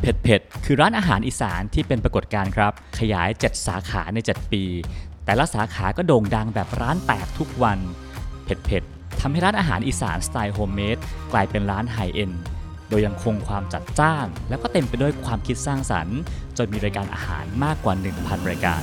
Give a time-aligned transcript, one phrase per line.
[0.00, 4.64] เผ็ดเผ็ดคือร้านอาหารอีสานที่เป็นปรากฏการณ์ครับ ขยาย 7 สาขาใน 7 ปี
[5.24, 7.78] แต่ละสาขาก็โด่งดังแบบร้านแตกทุกวัน
[8.44, 8.82] เผ็ดเผ็ด
[9.20, 10.98] ทำให้ร้านอาหารอีสานสไตล์ homemade
[11.32, 12.32] กลายเป็นร้าน high-end
[12.88, 16.18] โดยยังคงความจัดจ้าน แล้วก็เต็มไปด้วยความคิดสร้างสรรค์
[16.58, 18.82] จนมีรายการอาหารมากกว่า 1,000 รายการ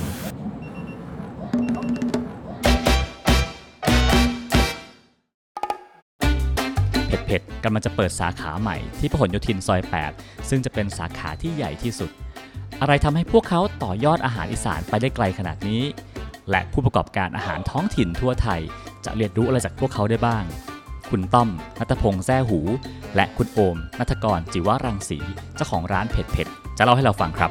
[7.26, 9.80] เผ็ดกำลังจะเปิดสาขาใหม่ที่พหลโยธินซอย
[10.14, 12.10] 8 ซึ่งจะเป็นสาขาที่ใหญ่ที่สุด
[12.80, 15.82] อะไรทำให้พวกเขาต่อยอดอาหารอีสานไปได้ไกลขนาดนี้
[16.50, 18.60] และผู้ประกอบการอาหารท้องถิ่นทั่วไทย
[19.04, 20.44] จะเรียนรู้อะไรจากพวกเขาได้บ้าง
[21.10, 22.60] คุณต้อมนัทพงษ์แซ่หู
[23.16, 25.18] และคุณโอมนัทกรจิวรังสี
[25.56, 26.46] เจ้าของร้านเผ็ดเผ็ด
[26.78, 27.50] จะเล่าให้เราฟังครับ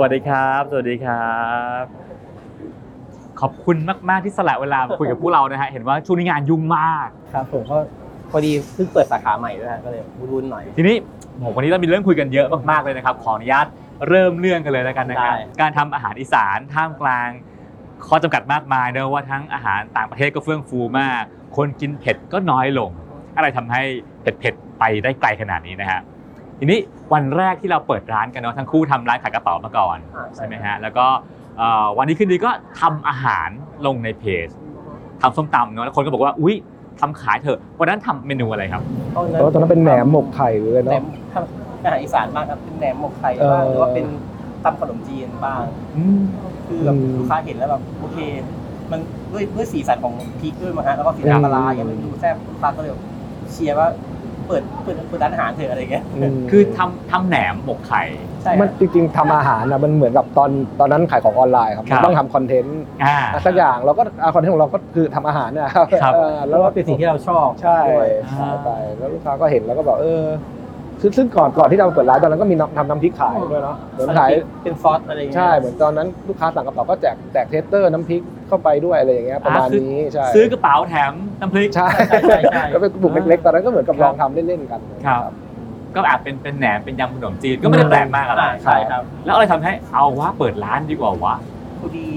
[0.00, 1.36] วัสดีครับ สวัสดีครั
[1.82, 1.84] บ
[3.40, 3.76] ขอบคุณ
[4.08, 7.76] มาก ๆ ที่สละเวลามาคุยกับพวกเรานะฮะ เห็นว่าช่วงนี้งานยุ่งมาก ครับผมก็
[8.30, 10.96] พอดีเพิ่งเปิดสาขาใหม่ด้วยฮะก็เลยวุ่นๆหน่อย ทีนี้
[11.42, 13.66] ผมวันนี้เรามีเรื่องคุยกันเยอะมาก ๆ เลยนะครับ ขออนุญาต
[14.08, 17.28] เริ่มเรื่องกันเลยแล้วกันนะครับ ได้ การทำอาหารอีสานท่ามกลาง
[18.08, 21.22] ข้อจำกัดมากมายเนอะว่าทั้งอาหารต่างประเทศก็เฟื่องฟูมาก
[21.56, 22.90] คนกินเผ็ดก็น้อยลง
[23.36, 23.82] อะไรทำให้
[24.22, 26.00] เผ็ดๆไปได้ไกลขนาดนี้นะฮะ
[26.58, 26.78] ทีนี้
[27.14, 31.06] วันแรกที่เราเปิดร้านกันเนาะทั้งคู่ทำร้านขายกระเป๋ามาก่อนอ่าใช่ไหมฮะแล้วก็
[31.58, 33.48] เอ่อวันนี้ขึ้นดีก็ทำอาหาร
[33.86, 34.48] ลงในเพจ
[35.22, 36.56] ทำส้มตำเนาะแล้วคนก็บอกว่าอุ้ย
[37.00, 38.82] ทำขายเถอะวันนั้นทำเมนูอะไรครับ
[39.16, 41.04] ตอนแต่ว่าตอนนั้นเป็นแหนมหมกไข่เลยแหนเนาะม
[41.34, 44.06] ทำอาหารอีสานบ้างครับเป็นแหนมหมกไข่เออบ้างหรือว่าเป็น
[44.64, 45.62] ตำขนมจีนบ้าง
[45.96, 46.20] อืม
[46.66, 48.18] คือแบบอืมลูกค้าเห็นแล้วแบบโอเค
[48.90, 49.00] มัน
[49.32, 52.92] ด้วยด้วยสีสันของพริกด้วยมั้งฮะแล้วก็สีน้ำปลาร้าอย่างเงี้ยมันดูแซ่บลูกค้าก็เลย
[53.52, 53.88] เชียร์ว่า
[54.48, 58.02] เปิดเปิดเปิดร้านอาหารเถอะอะไรเงี้ยอืมคือทำทำแหนมหมกไข่
[58.42, 64.02] ใช่มันจริงๆทำอาหารนะมันเหมือนกับตอนตอนนั้นขายของออนไลน์ครับครับมันต้องทำ content อ่า สักอย่างเราก็
[64.34, 70.24] content ของเราก็คือทำอาหารนะครับครับ เออแล้วแล้วก็ก็เป็นสิ่งที่เราชอบใช่ด้วยใช่ไปแล้วลูกค้าก็เห็นแล้วก็บอกเออ
[71.06, 74.30] คือซึ่งก่อนก่อนที่เราเปิดร้านตอนนั้นก็มีน้ำทำน้ำพริกขายด้วยเนาะเหมือนขาย
[74.62, 85.30] เป็นซอสอะไรเงี้ยใช่เหมือนตอนนั้นลูกค้าสั่งกระเป๋าก็แจกแจก tester น้ำพริกเข้าไปด้วยอะไรอย่างเงี้ยประมาณอ่าคือนี้ใช่ซื้อกระเป๋าแถมน้ำพริกใช่ใช่ใช่ใช่ก็เป็นบุกเล็กๆตอนนั้นก็เหมือนกับครับลองทำเล่นๆกันครับ
[85.94, 91.34] ก็อาจเป็นเป็นแหนมเป็นยำขนมจีนก็ไม่ได้แปลกมากอะไรอ่าใช่ครับ แล้วอะไรทำให้เอาวะเปิดร้านดีกว่าวะ
[91.80, 92.08] พอดี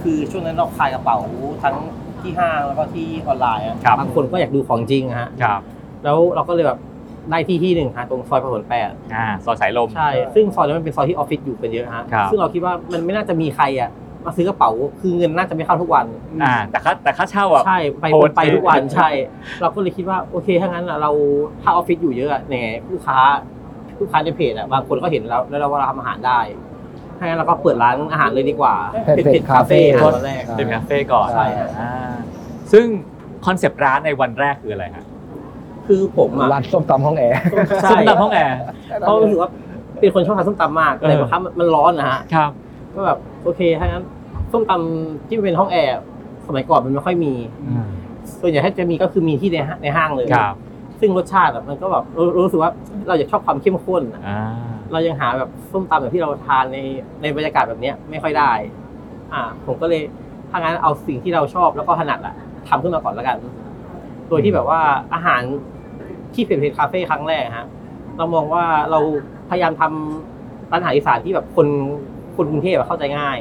[0.00, 1.18] คือช่วงนั้นเราขายกระเป๋า
[1.62, 1.74] ทั้ง
[2.20, 5.60] ที่ห้างแล้วก็ที่ออนไลน์อะครับบางคนก็อยากดูของจริงอะฮะครับ
[6.04, 6.78] แล้วเราก็เลยแบบ
[7.30, 13.90] ได้ที่ที่หนึ่งฮะตรงซอยพหลแปดอ่าซอยสายลม ใช่ ซึ่งซอยนั้นมันเป็นซอยที่ออฟฟิศอยู่กันเยอะฮะครับ ซึ่งเราคิดว่ามันไม่น่าจะมีใครอะ
[14.24, 16.06] มาซื้อกระเป๋าคือเงินน่าจะไม่เข้าทุกวัน
[16.42, 19.10] อ่า แต่ค่าแต่ค่าเช่าอะ ใช่ไปโหดไปทุกวันจริงใช่
[19.60, 21.10] เราก็เลยคิดว่าโอเคถ้างั้นอะเรา
[21.62, 23.18] ถ้าออฟฟิศอยู่เยอะอะเนี่ยลูกค้า
[24.00, 26.40] ลูกค้าในเพจอะบางคนก็เห็นแล้วแล้วเราว่าเราทำอาหารได้
[27.18, 28.74] ถ้างั้นเราก็เปิดร้านอาหารเลยดีกว่า
[29.16, 31.92] เผ็ดเผ็ดคาเฟ่ฮะตอนแรก เป็นคาเฟ่ก่อนใช่ครับอ่า
[32.72, 32.86] ซึ่ง
[33.46, 35.04] คอนเซปต์ร้านในวันแรกคืออะไรฮะ
[35.88, 37.36] คือผมอะร้านส้มตำห้องแอร์
[37.82, 38.56] ใช่ซึ่งตามห้องแอร์
[39.00, 39.50] เพราะรู้สึกว่า
[40.00, 42.50] เป็นคนชอบทานส้มตำมากเออ แต่บางครั้งมันร้อนนะฮะครับ
[42.94, 44.04] ก็แบบโอเคถ้างั้น
[44.52, 45.98] ส้มตำที่เป็นห้องแอร์
[46.46, 47.32] สมัยก่อนมันไม่ค่อยมี
[48.40, 50.56] ส่วนใหญ่ถ้าจะมีก็คือมีที่ในห้างในห้างเลย ครับ
[51.00, 52.70] ซึ่งรสชาติอะมันก็แบบรู้รู้สึกว่า
[53.08, 54.38] เราอยากชอบความเข้มข้นอะอ่า
[54.92, 56.78] เรายังหาแบบส้มตำแบบที่เราทานใน
[57.22, 58.52] ในบรรยากาศแบบเนี้ยไม่ค่อยได้
[59.32, 60.02] อ่า ผมก็เลย
[60.50, 62.34] ถ้างั้นเอาสิ่งที่เราชอบแล้วก็ถนัดอะ
[62.68, 63.38] ทำขึ้นมาก่อนแล้วกัน
[64.28, 64.80] โดยที่แบบว่า
[65.14, 65.42] อาหาร
[66.34, 67.66] ที่เป็นเพจคาเฟ่ครั้งแรกฮะ
[68.18, 69.00] เรามองว่าเรา
[69.50, 71.66] พยายามทำร้านอาหารอีสานที่แบบคน
[72.36, 73.38] คนกรุงเทพอะเข้าใจง่าย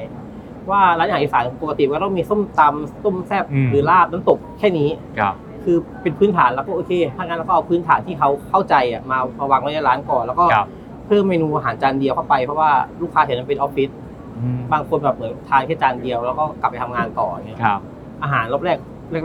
[0.70, 4.90] ว่าร้านอาหารอีสานปกติมันก็ต้องมีส้มตำส้มแซ่บหรือลาบน้ำตกแค่นี้
[5.20, 10.68] ครับคือเป็นพื้นฐานแล้วก็โอเคถ้างั้นเราก็เอาพื้นฐานที่เขาเข้าใจอะมามาวางไว้ในร้านก่อนแล้วก็ครับ
[11.08, 12.72] เพิ่มเมนูอาหารจานเดียวเข้าไปเพราะว่า
[13.02, 13.90] ลูกค้าเห็นมันเป็นออฟฟิศ
[14.38, 17.80] อืมบางคนแบบเหมือนทานแค่จานเดียวแล้วก็กลับไปทำงานต่อเนี่ยครับ
[18.24, 18.78] อาหารรอบแรก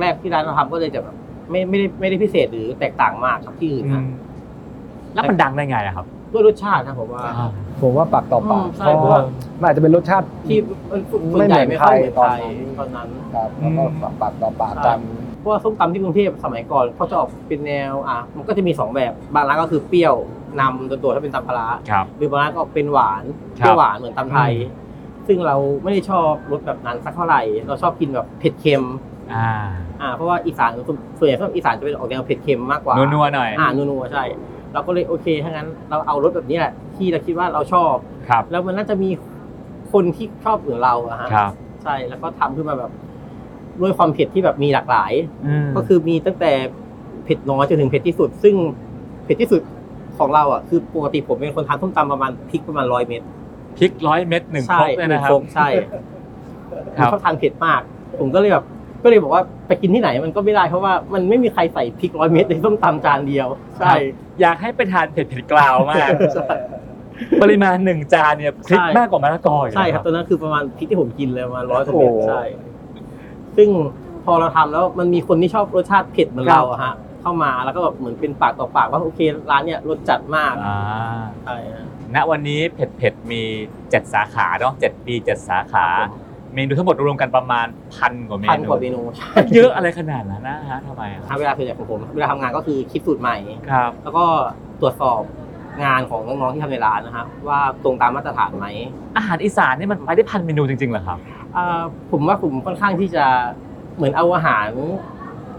[0.02, 1.16] แรก ๆ ที่ร้านเราทำก็เลยจะแบบ
[1.52, 4.06] ไม่ไม่ได้ไม่ได้พิเศษหรือแตกต่างมากกับที่อื่นอืนะม
[5.14, 7.24] แล้วมันดังได้ไงอะครับ ด้วยรสชาตินะผมว่า
[7.82, 9.20] ผมว่าปากต่อปากอืมใช่เพราะว่า
[9.60, 10.58] มันอาจจะเป็นรสชาติ ที่
[11.10, 13.82] ส่วนใหญ่ไม่ค่อยเหมือนไทยไม่เหมือนใครตอนนั้น ครับแล้วก็
[14.20, 14.98] ปากต่อปากกัน
[15.38, 20.14] เพราะว่าส้มตำที่กรุงเทพสมัยก่อนเขาจะออกเป็นแนวอะมันก็จะมีสองแบบบางร้านก็คือเปรี้ยว
[20.60, 23.22] นำตัวตัวๆถ้าเป็นตำปลาร้าครับ หรือบางร้านก็เป็นหวาน
[23.60, 24.80] ครับเปรี้ยวหวานเหมือนตำไทยอืม
[25.26, 28.84] ซึ่งเราไม่ได้ชอบรสแบบนั้นสักเท่าไหร่ เราชอบกินแบบเผ็ดเค็ม
[29.32, 29.50] อ่า
[30.02, 30.70] อ่าเพราะว่าอีสาน
[31.18, 34.24] ส่วนใหญ่ชอบอีสานจะเป็นออกแนวเผ็ดเค็มมากกว่านัวๆหน่อยอ่านัวๆใช่
[34.72, 37.94] เราก็เลยโอเคถ้างั้นเราเอารสแบบนี้แหละที่เราคิดว่าเราชอบ
[38.28, 39.10] ครับแล้วมันน่าจะมี
[39.92, 41.52] คนที่ชอบเหมือนเราอะฮะครับ
[41.82, 42.90] ใช่แล้วก็ทำขึ้นมาแบบ
[43.80, 45.12] ด้วยความเผ็ดที่แบบมีหลากหลาย
[45.64, 46.52] มก็คือมีตั้งแต่
[47.24, 48.54] เผ็ดน้อยจนถึงเผ็ดที่สุด ซึ่ง
[49.24, 49.62] เผ็ดที่สุด
[50.18, 53.22] ของเราอะคือปกติผมเป็นคนทานส้มตำประมาณพริกประมาณร้อยเม็ด
[53.78, 55.98] พริกร้อยเม็ดหนึ่งครกเลยนะครับใช่ใช่
[56.98, 57.80] ครับชอบทานเผ็ดมาก
[58.20, 58.64] ผมก็เลยแบบ
[59.02, 63.92] ก็เลยบอกว่าไปกินที่ไหนมันก็ไม่ได้เพราะว่ามันไม่มีใครใส่พริกร้อยเม็ดในส้มตำจานเดียว ใช่
[64.40, 66.08] อยากให้ไปทานเผ็ดเผ็ดกล่าวมาก
[67.42, 72.42] ปริมาณหนึ่งจานเนี่ยพริกใช่มากกว่ามะละกออีกใช่ครับนะตอนนั้นคือประมาณพริกที่ผมกินเลยประมาณร้อยกว่าโอ้เม็ดโหใช่
[73.56, 73.68] ซึ่ง
[74.24, 79.20] พอเราทำแล้วมันมีคนที่ชอบรสชาติเผ็ดเหมือนครับเราอะฮะเข้ามาแล้วก็แบบเหมือนเป็นปากต่อปากว่าโอเค
[79.50, 80.78] ร้านเนี่ยรสจัดมากอ่า
[81.44, 83.42] ใช่ฮะณวันนี้เผ็ดเผ็ดมี
[83.78, 85.86] 7สาขาเนาะ7ปี7สาขา
[86.54, 87.66] เมนูทั้งหมดรวมกันประมาณ
[87.96, 93.36] พันกว่าเมพันนูกว่าเมนูใช่เยอะอะไรขนาดนั้นนะฮะทำไมอะทำเวลาส่วนใหญ่ของผมเวลาทำงานก็คือคิดสูตรใหม่
[93.70, 94.24] ครับแล้วก็
[94.80, 95.22] ตรวจสอบ
[95.84, 98.66] งานของน้องๆที่ทำในร้านนะฮะว่าตรงตามมาตรฐานไหม
[99.16, 101.18] อาหารอีสานนี่มันไปได้พันเมนูจริงๆเหรอครับ
[101.56, 103.24] อ่าผมว่าผมค่อนข้างที่จะ
[103.96, 104.68] เหมือนเอาอาหาร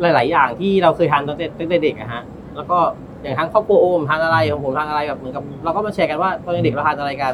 [0.01, 2.23] หลาย ๆ อย่างที่เราเคยทานตั้งแต่ตั้งแต่เด็กอะฮะ
[2.55, 2.77] แล้วก็
[3.21, 7.33] อย่างทั้งครอบครัวโอมทานอะไรของผมทานอะไรแบบเหมือนกับเราก็มาแชร์กันว่าตอนเด็กเราทานอะไรกัน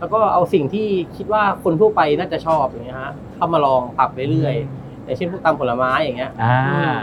[0.00, 0.86] แล้วก็เอาสิ่งที่
[1.16, 6.98] คิดว่าคนทั่วไปน่าจะชอบอย่างเงี้ยฮะเข้ามาลองปรับเรื่อยๆอย่างเช่นพวกตำผลไม้อย่างเงี้ยอ่า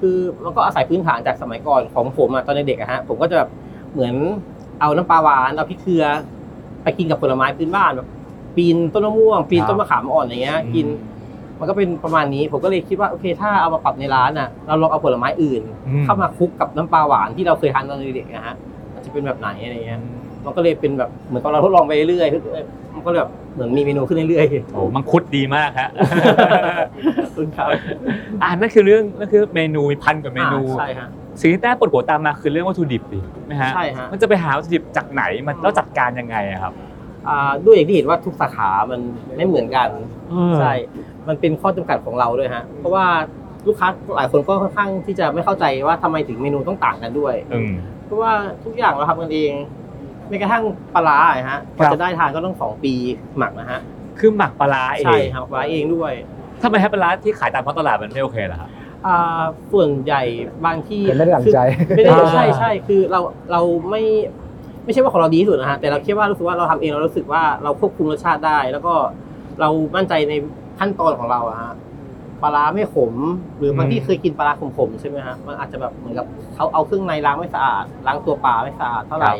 [0.00, 3.48] คือมันก็อาศัยพื้นฐานจากสมัยก่อนของผมอะตอนเด็กๆอะฮะผมก็จะแบบ
[3.92, 4.14] เหมือน
[4.80, 6.04] เอาน้ำปลาหวานเอาพริกเกลือ
[6.82, 8.08] ไปกินกับผลไม้พื้นบ้านแบบ
[8.56, 10.86] ปีนต้นมะม่วง ปีนต้นมะขามอ่อนอย่างเงี้ยกิน
[11.58, 18.56] มันก็เป็นประมาณนี้ ผมก็เลยคิดว่าโอเค ถ้าเอามาปรับในร้านอะ เราลองเอาผลไม้อื่น อืม เข้ามาคลุกกับน้ำปลาหวานที่เราเคยทานตอนเด็กๆนะฮะ
[18.94, 20.00] มันจะเป็นแบบไหนอะไรเงี้ย
[20.48, 25.88] มันก็เลยเป็นแบบเหมือนกับเราทดลองไปเรื่อยๆมันก็เลยแบบเหมือนมีเมนูขึ้นเรื่อยๆโอ้มังคุดดีมากฮะ
[27.18, 27.68] ขอบคุณครับ
[28.42, 31.08] อ่านั่นคือเรื่องนั่นคือเมนูมีพันกว่าเมนูอ่าใช่ฮะ
[31.40, 36.72] สิ่งที่แต้ปวดหัวตามมาคือเรื่องวัตถุดิบดิไหมฮะใช่ฮะมันจะไปหาวัตถุดิบจากไหนมันแล้วจัดการยังไงอะครับ
[37.28, 39.00] อ่าด้วยอย่างที่เห็นว่าทุกสาขามัน
[39.36, 39.88] ไม่เหมือนกัน
[40.60, 40.72] ใช่
[41.28, 43.06] มันเป็นข้อจำกัดของเราด้วยฮะเพราะว่า
[43.66, 47.72] ลูกค้าหลายคนก็ค่อนข้างที่จะไม่เข้าใจว่าทำไมถึงเมนูต้องต่างกันด้วยอืม
[48.04, 48.32] เพราะว่า
[48.64, 49.52] ทุกอย่างเราทำกันเอง
[50.28, 50.62] แม้กระทั่ง
[50.94, 52.92] ปลาร้าอะฮะกว่าครับจะได้ทานก็ต้องสองปี
[53.38, 53.80] หมักนะฮะ
[54.18, 56.12] คือหมักปลาร้าเองใช่ครับปลาร้าเองด้วย
[56.62, 58.70] ทำไมฮะปลาร้าที่ขายตามท้องตลาดมันไม่โอเคเหรอครับ
[59.06, 59.42] อ่า
[59.72, 60.22] ส่วนใหญ่
[60.66, 61.58] บางที่เห็นไม่ได้ดั่งใจ
[61.88, 63.20] คือไม่ได้อ่า ใช่ใช่คือเรา
[63.52, 63.60] เรา
[63.90, 64.02] ไม่
[64.84, 68.94] ไม่ใช่ว่าของเราดีที่สุดนะฮะแต่เราคิดว่ารู้สึกว่าเราทำเองเรารู้สึกว่าเราควบคุมรสชาติได้ แล้วก็
[69.60, 70.34] เรามั่นใจใน
[70.78, 71.72] ขั้นตอนของเราอะฮะ
[72.42, 73.14] ปลาร้าไม่ขม
[73.58, 79.34] หรือบางที่เคยกินปลาร้าขมๆใช่ไหมฮะมันอาจจะแบบเหมือนกับเขาเอาเครื่องในล้างไม่สะอาดล้างตัวปลาไม่สะอาดเท่าไหร่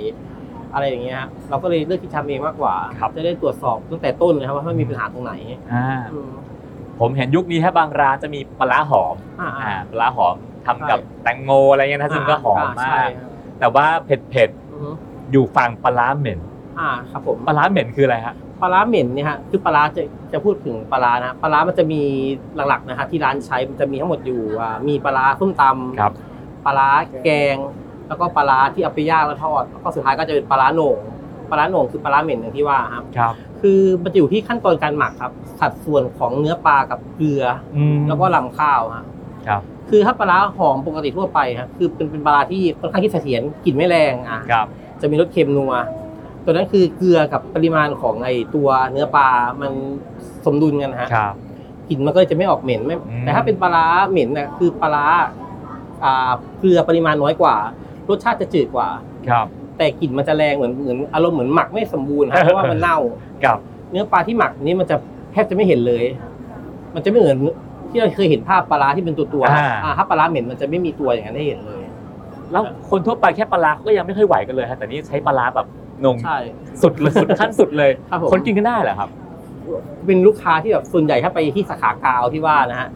[0.73, 5.33] อะไรอย่างเงี้ยฮะเราก็เลยเลือกที่ทำเองมากกว่าครับจะได้ตรวจสอบตั้งแต่ต้นเลยครับว่ามันมีปัญหาตรงไหน
[5.73, 6.31] อ่าอืม
[7.01, 10.35] ผมเห็นยุคนี้ฮะบางร้านจะมีปลาร้าหอมอ่าอ่าปลาร้าหอม
[10.67, 13.31] ทำกับใช่แตงโมอะไรเงี้ยนะซึ่งก็หอมมาใช่กครับ
[13.61, 16.41] แต่ว่าเผ็ดเผ็ดอือฮึๆอยู่ฝั่งปลาร้าเหม็น
[16.79, 22.03] อ่าครับผมปลาร้าเหม็นคืออะไรฮะปลาร้าเหม็นเนี่ยฮะคือปลาร้าจะจะพูดถึงปลาร้านะปลาร้ามันจะมี
[22.69, 26.13] หลักๆนะฮะที่ร้านใช้มันจะมีทั้งหมดอยู่อ่ามีปลาร้าส้มตำครับ
[26.65, 26.89] ปลาร้า
[27.25, 27.57] แกง
[28.09, 30.99] แล้วก็ปลาร้าที่เอาไปย่างแล้วทอดแล้วก็สุดท้ายก็จะเป็นปลาร้าโหน่ง
[31.51, 37.45] ปลาร้าโหน่งคือปลาร้าเหม็นอย่างที่ว่าครับ ครับ คือมันจะอยู่ที่ขั้นตอนการหมักครับ สัดส่วนของเนื้อปลากับเกลือ
[37.77, 39.05] อืมแล้วก็ลำข้าวฮะ
[39.47, 44.67] ครับ คือถ้าปลาร้าหอมปกติทั่วไปครับคือเป็นเป็นปลาร้าที่ค่อนข้างที่เสถียรกลิ่นไม่แรงอะ ครับ
[45.01, 45.73] จะมีรสเค็มนัว
[46.45, 49.29] ตัวนั้นคือเกลือกับปริมาณของไอตัวเนื้อปลา
[49.61, 49.73] มัน
[50.47, 51.35] สมดุลกันนะฮะ ครับ
[51.89, 55.07] กลิ่นมันก็จะไม่ออกเหม็นไม่อืม แต่ถ้าเป็นปลาร้าเหม็นน่ะคือปลาร้า
[56.05, 57.57] อ่าเกลือปริมาณน้อยกว่า
[58.09, 58.89] รสชาติจะจืดกว่า
[59.29, 59.47] ครับ
[59.79, 62.99] แต่กลิ่นมันจะแรงเหมือนเหมือนอารมณ์เหมือนหมักไม่สมบูรณ์ฮะเพราะว่ามันเน่า
[63.45, 63.59] ครับ
[63.91, 64.97] เนื้อปลาที่หมักนี้มันจะ
[65.33, 66.05] แทบจะไม่เห็นเลย
[66.95, 67.39] มันจะไม่เหมือน
[67.91, 71.83] ที่เราเคยเห็นภาพปลาร้าที่เป็นตัวตัวๆอ่า อ่าถ้าปลาร้าเหม็นมันจะไม่มีตัวอย่างนั้นให้เห็นเลย
[72.53, 75.67] แล้วคนทั่วไปแค่ปลาร้าเขาก็ยังไม่ค่อยไหวกันเลยฮะแต่นี่ใช้ปลาร้าแบบ
[76.05, 76.39] นงใช่
[76.83, 79.09] สุดเลยสุดขั้นสุดเลย ครับผม คนกินกันได้เหรอครับ
[80.07, 82.89] เป็นลูกค้าที่แบบส่วนใหญ่ถ้าไปที่สาขากาวที่ว่านะฮะ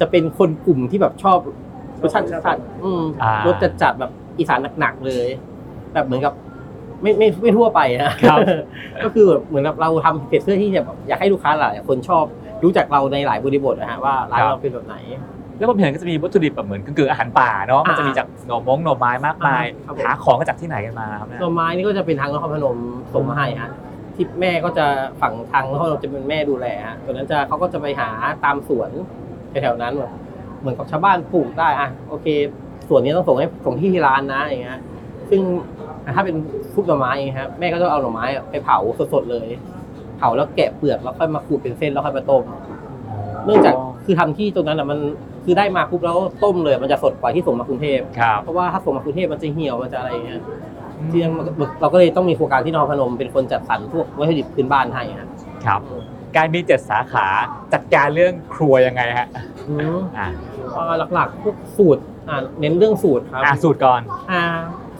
[0.00, 1.38] จะเป็นคนกลุ่มที่แบบชอบ
[2.02, 4.10] รสชาติจัดๆอืมอ่ารสจัดจัดๆแบบ
[4.40, 5.28] อีสานหนักๆเลย
[5.94, 6.34] แบบเหมือนกับ
[7.02, 8.38] ไม่ไม่ไม่ทั่วไปนะครับ
[9.04, 12.24] ก็คือแบบเหมือนกับเราทำเพจเพื่อที่จะแบบอยากให้ลูกค้าหลายคนชอบ
[12.64, 14.96] รู้จักเราในหลายบริบทนะฮะว่าร้านครับเราเป็นแบบไหน
[15.58, 22.78] แล้วผมเห็นก็จะมีวัตถุดิบแบบเหมือนกึ่งๆอาหารป่าเนาะมันจะมีจากหน่อมงหน่อไม้มากมายอ่าครับผม หาของก็จากที่ไหนกันมาครับเนี่ยหน่อไม้นี่ก็จะเป็นทางนครพนม
[23.14, 23.70] ส่งมาให้ฮะ
[24.14, 24.86] ที่แม่ก็จะ
[25.20, 28.08] ฝั่งทางนครพนมจะเป็นแม่ดูแลฮะตัวนั้นจะเขาก็จะไปหา
[28.44, 28.90] ตามสวน
[29.50, 30.12] แถวๆนั้นแบบ
[30.60, 32.26] เหมือนกับชาวบ้านปลูกได้อะโอเค
[32.90, 34.80] ส่วนนี้ต้องส่งให้ส่งที่ที่ร้านนะอย่างเงี้ย
[35.30, 35.40] ซึ่ง
[36.14, 36.36] ถ้าเป็น
[36.74, 38.78] ฟุกหน่อไม้อย่างเงี้ยครับแม่ก็ต้องเอาหน่อไม้ไปเผา
[39.14, 39.48] สดๆเลย
[40.18, 42.42] เผาแล้วแกะเปลือกแล้วค่อยมาขูดเป็นเส้นแล้วค่อยมาต้ม
[43.44, 44.98] เนื่องจากคือทำที่ตรงนั้นอะมัน
[45.44, 50.40] คือได้มาปุ๊บแล้วต้มเลย มันจะสดกว่าที่ส่งมากรุงเทพครับเพราะว่าถ้าส่งมากรุงเทพมันจะเหี่ยวมันจะอะไรอย่างเงี้ย
[51.10, 55.28] ที่นั่นมันก็เราก็เลยต้องมีโครงการที่นครพนมเป็นคนจัดสรรพวกวัตถุดิบพื้นบ้านให้ครับ
[55.66, 55.80] ครับ
[56.36, 57.26] การมีเจ็ดสาขา
[57.72, 59.28] จัดการเรื่องครัวยังไงฮะ
[59.68, 60.28] อืมอ่า
[60.72, 64.00] เอ่อหลักๆพวกสูตร อ่าเน้นเรื่องสูตรครับอ่าสูตรก่อน
[64.32, 64.42] อ่า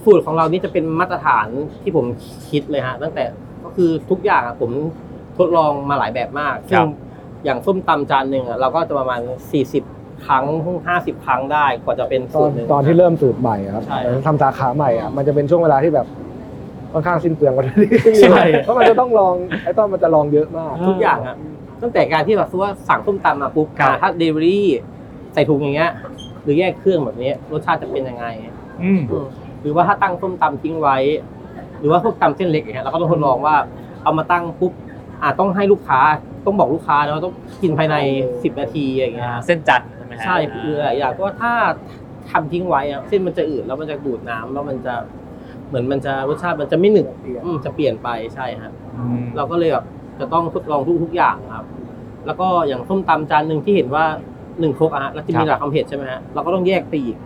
[0.04, 1.46] สูตรของเรานี่จะเป็นมาตรฐาน
[1.82, 2.06] ที่ผม
[2.50, 3.25] คิดเลยฮะตั้งแต่
[3.64, 4.70] ก็คือทุกอย่างอะผม
[5.38, 6.87] ทดลองมาหลายแบบมากซึ่ง
[7.44, 9.20] อย่างส้มตำจานหนึ่งอะเราก็จะประมาณ
[9.72, 10.44] 40 ครั้ง
[10.87, 16.06] 50 ครั้งได้กว่าจะเป็นตสูอนตรหนึ่ง ตอนที่เริ่มสูตรใหม่อะครับใช่ทำสาขาใหม่อะมันจะเป็นช่วงเวลาที่แบบ
[16.92, 17.75] ค่อนข้างสิ้นเปลืองกว่าที่
[18.22, 19.34] ใช่ เพราะมันจะต้องลอง
[19.64, 21.37] ไอ้ต้อมมันจะลองเยอะมาก ทุกอย่างอะ
[21.82, 24.66] ตั้งแต่การที่แบบสมมุติว่าสั่งส้มตำมาปุ๊บครับ อ่าถ้าเดลิเวอรี่
[25.34, 25.92] ใส่ถุงอย่างเงี้ย
[26.42, 28.26] หรือแยกเครื่องแบบนี้รสชาติจะเป็นยังไง
[28.82, 29.26] อืมอืม
[29.61, 30.97] หรือว่าถ้าตั้งส้มตำทิ้งไว้
[31.78, 33.56] หรือว่าพวกตำเส้นเล็กอย่างเงี้ยเราก็ต้องทดลองว่า
[34.02, 34.73] เอามาตั้งปุ๊บ
[35.23, 36.00] อ่าต้องให้ลูกค้า
[36.47, 37.97] ต้องบอกลูกค้านะว่าต้องกินภายใน
[38.28, 41.52] 10 นาทีอย่างเงี้ยเส้นจันทร์ใช่ไหมฮะใช่คือหลายอย่างก็ถ้า
[42.30, 44.94] ทำทิ้งไว้อะเส้นมันจะอืดแล้วมันจะดูดน้ำแล้วมันจะ
[45.68, 47.06] เหมือนมันจะรสชาติมันจะไม่หนึบ
[47.44, 49.85] อืมจะเปลี่ยนไปใช่ฮะอืมเราก็เลยแบบ
[50.20, 51.66] จะต้องทดลองทุกทุกอย่างครับ
[52.26, 54.04] แล้วก็อย่างส้มตำจานหนึ่งที่เห็นว่า
[54.60, 57.16] หนึ่งครกอะฮะแล้วจะมีหลักความเผ็ดใช่ไหมฮะเราก็ต้องแยกไปอีก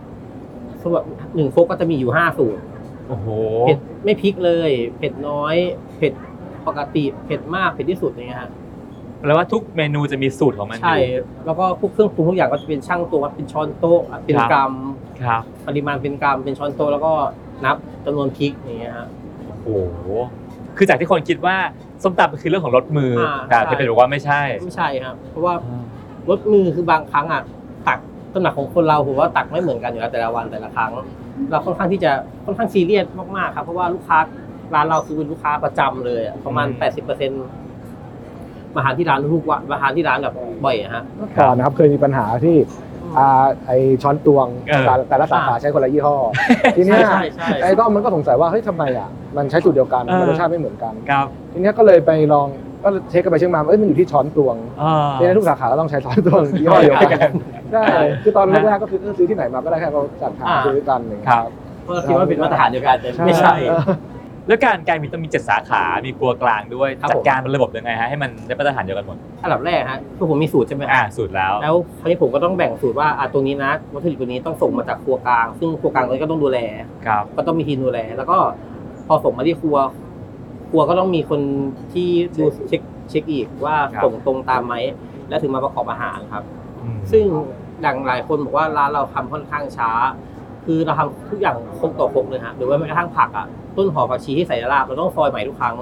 [0.81, 2.61] สมมติหนึ่งครกก็จะมีอยู่ห้าสูตร
[3.07, 3.27] โอ้โห
[3.67, 5.55] เผ็ดไม่พริกเลย เผ็ดน้อย
[5.97, 6.13] เผ็ด
[6.67, 8.51] ปกติเผ็ดมากเผ็ดที่สุดอย่างเงี้ยฮะ
[9.19, 10.97] แปลว่าทุกเมนูจะมีสูตรของมันอยู่ใช่
[11.45, 14.73] แล้วก็พวกเครื่องปรุงทุกอย่างก็จะเป็นช่างตัววัดเป็นช้อนโต๊ะเป็นครับกรัม
[15.23, 17.13] ครับ ปริมาณเป็นกรัมเป็นช้อนโต๊ะแล้วก็
[17.65, 19.07] นับจำนวนพริกอย่างเงี้ยฮะ
[19.47, 19.67] โอ้โห
[20.77, 21.55] คือจากที่คนคิดว่า
[22.03, 25.53] ส้มตำมันคือเรื่องของรสมืออาแต่ใช่จะเป็นบอกว่าไม่ใช่ ไม่ใช่ครับ เพราะว่า
[26.29, 27.41] รสมือคือบางครั้งอะ
[27.87, 27.99] ตัก
[28.33, 30.91] ตำหนักของคนเราผมว่าตักไม่เหมือนกันอยู่แล้วแต่ละวันแต่ละครั้ง
[31.49, 32.11] เราค่อนข้างที่จะ
[32.45, 33.05] ค่อนข้างซีเรียส
[33.35, 34.17] มากๆครับเพราะว่าลูกค้า
[34.75, 37.43] ร้านเราคือเป็นลูกค้าประจำเลยอะประมาณอืมแปดสิบเปอร์เซ็นต์
[38.75, 42.57] มาหาที่ร้านทุกวันมาหาที่ร้านแบบบ่อยอะฮะเมื่อก่อนนะครับเคยมีปัญหาที่
[43.17, 46.15] อ่าไอช้อนตวงเออ แต่แต่ละสาขาใช้คนละยี่ห้อ
[46.75, 52.47] ทีเนี้ยใช่ใช่ไอ้ต้อมมันก็สงสัยว่าเฮ้ยทำไมอะมันใช้สูตรเดียวกันเออ มันรสชาติไม่เหมือนกัน ครับ ทีเนี้ยก็เลยไปลอง
[52.85, 57.29] ก็เช็คกันไปเช็คมาเอ้ยมันอยู่ที่ช้อนตวงอ่าทีนี้ทุกสาขาก็ต้องใช้ช้อนตวงยี่ห้อเดียวกัน
[57.71, 61.47] ใช่ใช่คือตอนแรกๆก็คือเออซื้อที่ไหนมาก็ได้แค่เราจัดหาอ่า ซื้อกันอย่างเงี้ย ครับ
[61.83, 63.81] เพราะเราคิดว่าเป็นมาตรฐานเดียวกันแต่ไม่ใช่เออ
[64.47, 76.59] แล้วการการมีต้องมีเจ็ดสาขา มีครัวกลางด้วย ครับจัดผม การเป็นระบบยังไงฮะ ให้มันได้มาตรฐานเดียวกันหมด อันดับแรกฮะคือผมมีสูตรใช่ไหมอ่า ฮะสูตรแล้ว แล้วคราวนี้ผมก็ต้องแบ่งสูตรว่าอะตรงนี้นะวัตถุดิบตัวนี้ต้องส่งมาจากครัวกลาง ซึ่งครัวกลางตรงนี้ก็ต้องดูแล
[77.07, 78.37] ครับ ก็ต้องมีทีมดูแล แล้วก็
[79.07, 79.77] พอส่งมาที่ครัว
[80.75, 81.41] ครัวก็ต้องมีคน
[81.93, 84.75] ที่ดูเช็คเช็คอีกว่าครับ ส่งตรงตามไหม
[85.29, 86.43] แล้วถึงมาประกอบอาหารครับ
[86.83, 87.25] อืมซึ่ง
[87.85, 89.89] ดังหลายคนบอกว่าร้านเราทำค่อนข้างช้า
[90.65, 93.45] คือเราทำทุกอย่างครกต่อครกเลยฮะหรือว่าแม้กระทั่งผักอะ
[93.77, 95.73] ต้นหอมผักชีที่ใส่ในลาบเราต้องซอยใหม่ทุกครั้ง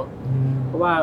[0.67, 0.93] เพราะว่า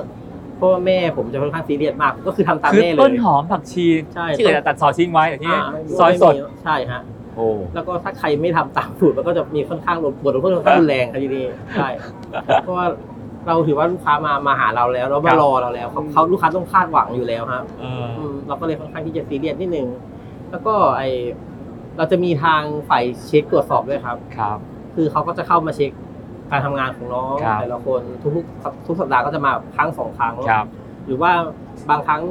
[0.56, 5.62] เพราะว่าแม่ผมจะค่อนข้างซีเรียสมากก็คือทำตามคือแม่เลย ต้นหอมผักชีใช่ ที่เหลือจะตัดซอยทิ้งไว้แต่ที่อ่า
[5.98, 7.02] ซอยสด ใช่ฮะ
[7.34, 11.44] โอ้ แล้วก็ถ้าใครไม่ทำตามสูตรมันก็จะมีค่อนข้างบทลงโทษค่อนข้างรุนแรงครับทีนี้
[11.74, 11.88] ใช่
[12.62, 12.86] เพราะว่า
[13.46, 19.86] เราถือว่าลูกค้ามามาหาเราแล้วแล้วมารอเราแล้วเขาเขาลูกค้าต้องคาดหวังอยู่แล้วครับเอออืมเราก็เลยค่อนข้างที่จะซีเรียสนิดนึง
[20.50, 21.02] แล้วก็ไอ
[21.96, 24.58] เราจะมีทางฝ่ายเช็คตรวจสอบด้วยครับครับ
[24.94, 25.90] คือเขาก็จะเข้ามาเช็ค
[26.50, 30.66] การทำงานของน้องครับแต่ละคนทุกๆทุกสัปดาห์ก็จะมาครั้งสองครั้งครับ
[31.06, 31.32] หรือว่า
[31.90, 32.22] บางครั้ง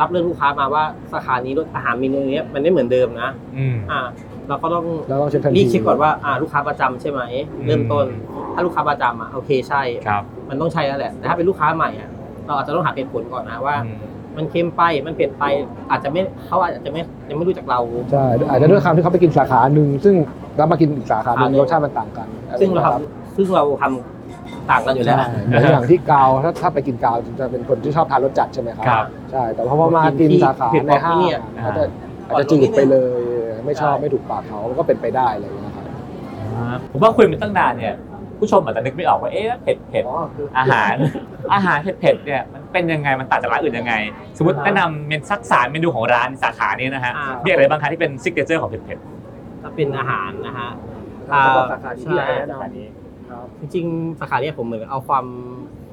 [0.00, 4.00] รับเรื่องลูกค้ามาว่าสาขานี้รสอาหารเมนูเนี้ยมันไม่เหมือนเดิมนะอืมอ่า
[4.48, 7.20] เราก็ต้องเราต้องเช็คทันทีรีบเช็คก่อนว่าอ่าลูกค้าประจำใช่ไหม
[7.52, 8.06] อืมเริ่มต้น
[8.54, 12.10] ถ้าลูกค้าประจำอะโอเคใช่ ครับ มันต้องใช่แล้วแหละแต่ถ้าเป็นลูกค้าใหม่อะ
[12.46, 13.96] เราอาจจะต้องหาเหตุผลก่อนนะว่าอืม
[14.36, 15.44] มันเค็มไปมันเผ็ดไป
[15.90, 17.80] อาจจะไม่เขาอาจจะไม่ยังไม่รู้จักเรา
[18.12, 20.14] ใช่อาจจะด้วยคำที่เขาไปกินสาขาหนึ่งซึ่ง
[20.56, 22.26] เรามากินอีกสาขาหนึ่งอ่ารสชาติมันต่างกัน
[22.60, 31.84] ซึ่งเราทำซึ่งเราทำต่างกันอยู่แล้วใช่เหมือนอย่างที่กาวถ้าถ้าไปกินกาวจะเป็นคนที่ชอบทานรสจัดใช่ไหมครับครับใช่แต่พอพอมากินสาขาเผ็ดในห้างเนี่ยอาจจะ
[32.28, 33.20] อาจจะจืดไปเลย
[33.66, 35.84] ไม่ชอบไม่ถูกปากเขาก็เป็นไปได้อะไรอย่างเงี้ยครับ
[36.92, 37.94] ผมว่าคุยมาตั้งนานเนี่ย
[38.38, 40.04] ผู้ชมอาจจะนึกไม่ออกว่าเอ๊ะเผ็ดเผ็ด
[40.58, 40.94] อาหาร
[41.54, 43.94] อาหารเผ็ดเผ็ดเนี่ยมันเป็นยังไงมันต่างจากร้านอื่นยังไง
[44.38, 48.98] สมมติแนะนำเมนูสักสามเมนูของร้านสาขานี้นะฮะอ่ามีอะไรบ้างคะที่เป็น signature ของเผ็ดเผ็ด
[49.62, 50.68] ถ้าเป็นอาหารนะฮะ
[51.32, 52.86] อ่าสาขาที่ใช่แนะนสาขานี้
[53.60, 55.24] จริงๆสาขาเนี้ยผมเหมือนเอาความ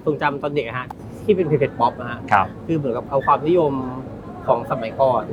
[0.05, 0.87] ทรงจำตอนเด็กอะฮะ
[1.23, 3.73] ที่เป็นเผ็ดๆป๊อปนะฮะครับคือเหมือนกับเอาความนิยม
[4.47, 5.23] ของสมัยก่อน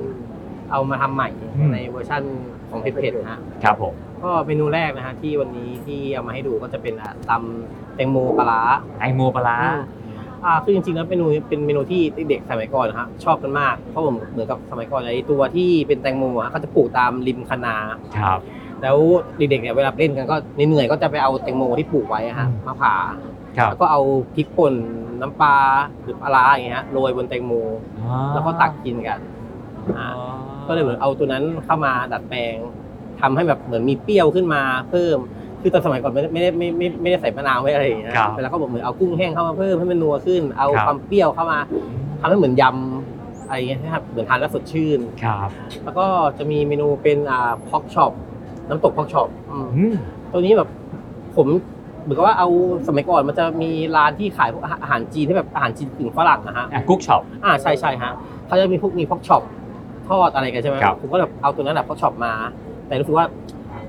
[0.71, 2.23] เอามาทำใหม่อืม ในเวอร์ชั่น
[2.71, 8.61] ของเผ็ดๆนะฮะครับผม ก็เมนูแรกนะฮะที่วันนี้ที่เอามาให้ดูก็จะเป็นอะตำแตงโมปลาร้า
[9.01, 9.59] ไอโมปลาร้า
[10.45, 17.77] อ่าคือจริงๆแล้วเมนูนี้เป็นเมนูที่เด็กๆสมัยก่อนนะฮะชอบกันมากเพราะผมเหมือนกับสมัยก่อนไอ้ตัวที่เป็นแตงโมอะเขาจะปลูกตามริมคะนา
[18.17, 18.39] ครับ
[18.83, 18.99] แล้ว
[19.37, 22.95] เด็กๆเนี่ยเวลาเล่นกันก็เหนื่อยๆก็จะไปเอาแตงโมที่ปลูกไว้อะฮะอืม มาผ่า
[23.59, 24.01] ครับแล้วก็เอา
[24.35, 24.75] พริกป่น
[25.21, 25.57] น้ำปลา
[26.03, 27.53] หรือปลาร้าอย่างเงี้ยฮะโรยบนแตงโม
[28.35, 29.19] แล้วก็ตักกินกัน
[29.99, 30.07] อ่า
[30.69, 32.55] ก็เลยเหมือนเอาตัวนั้นเข้ามาดัดแปลง
[33.21, 35.19] ทำให้แบบเหมือนมีเปรี้ยวขึ้นมาเพิ่ม
[35.61, 41.59] คือตอนสมัยก่อนไม่ได้ไม่ได้ไม่ไม่ไม่ได้ใส่มะนาวไม่อะไรอย่างเงี้ยครับแล้วก็บอกเหมือนเอากุ้งแห้งเข้ามาเพิ่มให้มันนัวขึ้น เอาครับความเปรี้ยวเข้ามา
[42.21, 45.49] ทำให้เหมือนยำอะไรอย่างเงี้ยนะครับเหมือนทานแล้วสดชื่นครับ
[45.85, 46.07] แล้วก็
[46.39, 48.13] จะมีเมนูเป็นอ่า pork chop
[48.69, 49.59] น้ำตก pork chop อื
[49.91, 49.95] ม
[50.33, 50.69] ตัวนี้แบบ
[51.37, 51.47] ผม
[52.03, 52.49] เหมือนกับว่าเอา
[52.89, 58.13] สมัยก่อนมันจะมีร้านที่ขายพวกอาหารจีนที่แบบอาหารจีนกึ่งฝรั่งนะฮะอะ cook shop อ่าใช่ใช่ฮะ
[58.47, 59.43] เขาจะมีพวกมี pork chop
[60.09, 62.33] ทอดอะไรกันใช่ไหมครับผมก็แบบเอาตัวนั้นแหละพอกช็อปมา
[62.87, 63.27] แต่รู้สึกว่า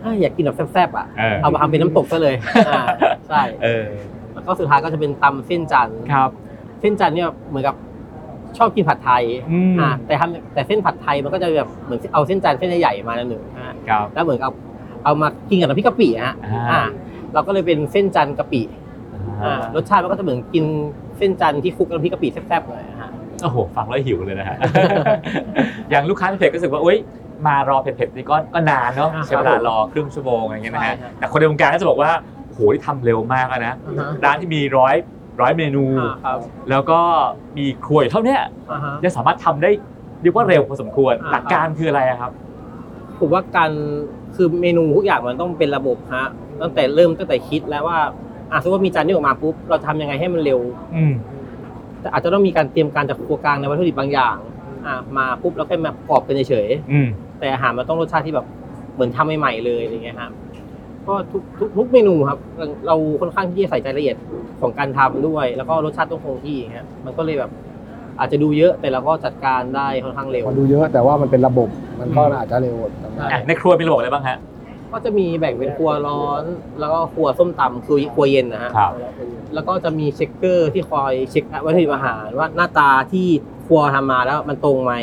[0.04, 2.36] อ่าอยากกินแบบแซ่บๆอะเออเอามาทำเป็นน้ำตกซะเลย
[2.68, 2.84] อ่า
[3.28, 3.86] ใช่เออ
[4.34, 6.30] แล้วก็สุดท้ายก็จะเป็นตำเส้นจันทร์ครับ
[6.82, 7.76] เส้นจันทร์เนี่ยเหมือนกับ
[8.58, 14.52] ชอบกินผัดไทยอืมอ่าแต่ทำแต่เส้นผัดไทยมันก็จะแบบเหมือนเอาเส้นจันทร์เส้นใหญ่ๆมาหนึ่งฮะครับแล้วเหมือนกับ
[15.04, 16.82] เอามากินกับน้ำพริกกะปิฮะอ่าอ่า
[17.34, 18.62] เราก็เลยเป็นเส้นจันทร์กะปิ
[19.44, 20.66] อ่ารสชาติมันก็จะเหมือนกิน
[21.18, 22.97] เส้นจันทร์ที่คลุกกับน้ำพริกกะปิแซ่บๆเลยฮะ
[23.44, 24.58] โอ้โหฟังแล้วหิวเลยนะฮะ
[25.90, 26.98] อย่างลูกค้าเผ็ดๆก็รู้สึกว่าอุ้ย
[27.48, 32.12] มารอเผ็ดๆนี่ก็ก็นานเนาะอ่าใช้เวครัลาบผมรอครึ่งชั่วโมงอะไรเงี้ยนะฮะใช่ครับ แต่คนในวงการก็จะบอกว่า
[32.48, 34.96] โอ้โหที่ทำเร็วมากอะนะอ่าฮะร้านที่มีร้อย
[35.42, 36.38] ร้อยเมนู อ่าครับ
[36.70, 37.00] แล้วก็
[37.58, 38.42] มีครัวอยู่เท่าเนี้ย
[38.72, 39.72] อ่าฮะ ยังสามารถทำได้
[40.22, 42.32] เรียกว่าเร็วพอสมควรอ่า หลักการคืออะไรอะครับ
[43.20, 43.72] ผมว่าการ
[44.36, 46.26] คือเมนูทุกอย่างมันต้องเป็นระบบฮะ
[46.62, 48.00] ตั้งแต่เริ่มตั้งแต่คิดแล้วว่า
[48.52, 50.60] อะสมมติว่ามีจานนี้ออกมาปุ๊บเราทำยังไงให้มันเร็ว
[50.96, 51.14] อืม
[52.02, 54.38] แต่อาจจะต้องมีการเตรียมการจากครัวกลางในวัตถุดิบบางอย่าง
[54.86, 58.46] อะมาปุ๊บแล้วแค่มาประกอบกันเฉยอืมๆแต่อาหารมันต้องรสชาติที่แบบ
[58.96, 60.32] เหมือนทำใหม่ๆเลยอะไรเงี้ยครับ
[61.08, 62.40] ก็ทุกทุกทุกเมนูครับ
[62.88, 64.18] เราค่อนข้างที่จะใส่ใจละเอียด
[64.62, 67.52] ของการทำด้วย แล้วก็รสชาติต้องคงที่ครับมันก็เลยแบบ
[68.20, 74.38] อาจจะดูเยอะแต่เราก็จัดการได้ค่อนข้างเร็ว มันดูเยอะแต่ว่ามันเป็นระบบมันก็อาจจะเร็วแต่ว่าใช่อะในครัวมีระบบอะไรบ้างฮะ
[74.92, 76.44] ก็จะมีแบ่งเป็นครัวร้อน
[76.80, 78.92] แล้วก็ครัวส้มตำคือครัวเย็นนะฮะครับ
[79.54, 83.28] แล้วก็จะมีเช็คเกอร์ที่คอยเช็ควัตถุดิบอาหารว่าหน้าตาที่
[83.66, 84.94] ครัวทำมาแล้วมันตรงไหม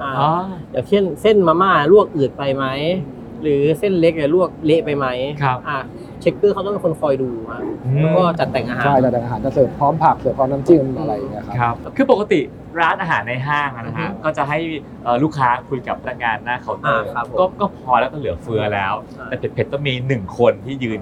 [0.00, 0.30] อ่าอ๋อ
[0.72, 2.64] อย่างเช่นเส้นมาม่าลวกอืดไปไหม
[3.42, 5.06] หรือเส้นเล็กเนี่ยลวกเละไปไหม
[5.42, 5.78] ครับอ่า
[6.20, 7.60] เช็คเกอร์เขาต้องเป็นคนคอยดูฮะ
[8.00, 12.40] แล้วก็จัดแต่งอาหาร ใช่แต่อาหารจะเสิร์ฟพร้อมผักเสิร์ฟพร้อมน้ำจิ้มอะไรอย่างเงี้ยครับครับ คือปกติ
[12.80, 14.58] ร้านอาหารในห้างอะนะฮะ อือฮึก็จะให้
[15.04, 21.00] เอ่อลูกค้าคุยกับพนักงานหน้าเคาน์เตอร์ อ่าครับผม ก็ก็พอแล้วก็เหลือเฟือแล้วอ่าแต่เผ็ดๆต้องมีหนึ่งคนที่ยืน